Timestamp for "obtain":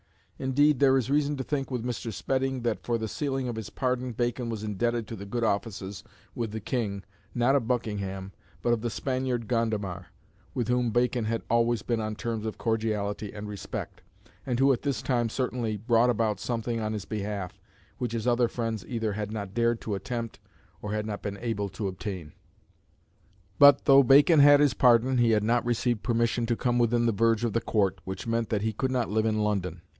21.87-22.33